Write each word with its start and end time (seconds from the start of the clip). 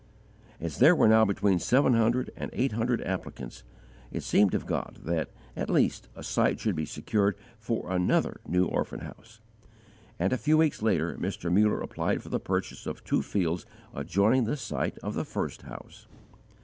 As 0.59 0.79
there 0.79 0.95
were 0.95 1.07
now 1.07 1.25
between 1.25 1.59
seven 1.59 1.93
hundred 1.93 2.31
and 2.35 2.49
eight 2.53 2.71
hundred 2.71 3.03
applicants, 3.03 3.63
it 4.11 4.23
seemed 4.23 4.55
of 4.55 4.65
God 4.65 4.97
that, 5.03 5.29
at 5.55 5.69
least, 5.69 6.07
a 6.15 6.23
site 6.23 6.59
should 6.59 6.75
be 6.75 6.85
secured 6.87 7.35
for 7.59 7.85
another 7.87 8.41
new 8.47 8.65
orphan 8.65 9.01
house; 9.01 9.41
and 10.17 10.33
a 10.33 10.39
few 10.39 10.57
weeks 10.57 10.81
later 10.81 11.15
Mr. 11.17 11.51
Muller 11.53 11.79
applied 11.81 12.23
for 12.23 12.29
the 12.29 12.39
purchase 12.39 12.87
of 12.87 13.03
two 13.03 13.21
fields 13.21 13.67
adjoining 13.93 14.45
the 14.45 14.57
site 14.57 14.97
of 15.03 15.13
the 15.13 15.23
first 15.23 15.61
house. 15.61 16.07